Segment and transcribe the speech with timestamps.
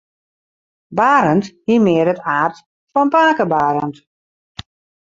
[0.99, 2.55] Barend hie mear it aard
[2.91, 3.95] fan pake Barend.